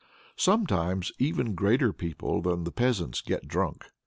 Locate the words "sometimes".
0.35-1.11